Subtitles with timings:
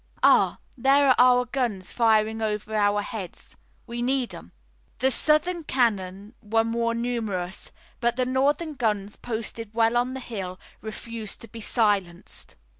[0.23, 3.55] "Ah, there are our guns firing over our heads.
[3.85, 4.51] We need 'em."
[4.97, 10.59] The Southern cannon were more numerous, but the Northern guns, posted well on the hill,
[10.81, 12.55] refused to be silenced.